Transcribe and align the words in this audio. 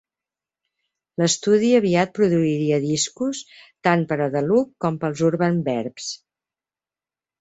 L'estudi 1.21 1.67
aviat 1.79 2.15
produiria 2.19 2.79
discos 2.87 3.43
tant 3.89 4.07
per 4.13 4.17
a 4.27 4.31
The 4.37 4.43
Look 4.49 4.73
com 4.87 5.01
pels 5.05 5.23
Urban 5.29 5.61
Verbs. 5.69 6.09